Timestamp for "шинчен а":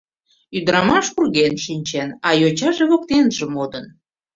1.65-2.29